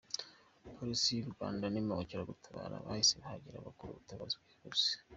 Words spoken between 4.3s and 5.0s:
bwihuse.